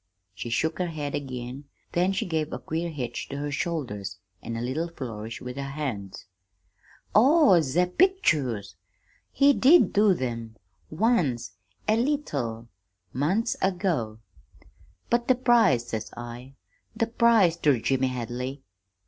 "She 0.33 0.49
shook 0.49 0.79
her 0.79 0.87
head 0.87 1.13
again; 1.13 1.65
then 1.91 2.11
she 2.11 2.25
gave 2.25 2.51
a 2.51 2.57
queer 2.57 2.89
hitch 2.89 3.29
to 3.29 3.37
her 3.37 3.51
shoulders, 3.51 4.17
and 4.41 4.57
a 4.57 4.61
little 4.61 4.87
flourish 4.87 5.41
with 5.41 5.57
her 5.57 5.61
hands. 5.61 6.25
"'Oh 7.13 7.59
ze 7.61 7.85
pictures! 7.85 8.77
He 9.31 9.53
did 9.53 9.93
do 9.93 10.15
them 10.15 10.55
once 10.89 11.51
a 11.87 11.97
leetle: 11.97 12.67
months 13.13 13.55
ago.' 13.61 14.17
"'But 15.11 15.27
the 15.27 15.35
prize,' 15.35 15.89
says 15.89 16.09
I. 16.17 16.55
'The 16.95 17.05
prize 17.05 17.57
ter 17.57 17.77
James 17.77 18.07
Hadley!' 18.07 18.63